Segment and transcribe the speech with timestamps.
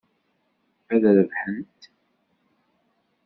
[0.93, 1.81] Ad rebḥent.